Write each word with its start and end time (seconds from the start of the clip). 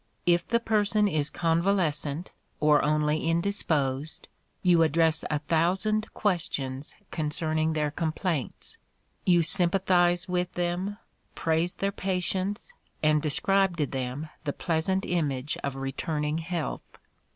If 0.25 0.47
the 0.47 0.59
person 0.59 1.07
is 1.07 1.29
convalescent 1.29 2.31
or 2.59 2.81
only 2.81 3.27
indisposed, 3.29 4.27
you 4.63 4.81
address 4.81 5.23
a 5.29 5.37
thousand 5.37 6.11
questions 6.15 6.95
concerning 7.11 7.73
their 7.73 7.91
complaints; 7.91 8.79
you 9.27 9.43
sympathize 9.43 10.27
with 10.27 10.51
them, 10.53 10.97
praise 11.35 11.75
their 11.75 11.91
patience, 11.91 12.73
and 13.03 13.21
describe 13.21 13.77
to 13.77 13.85
them 13.85 14.27
the 14.43 14.53
pleasant 14.53 15.05
image 15.05 15.55
of 15.63 15.75
returning 15.75 16.39
health. 16.39 16.97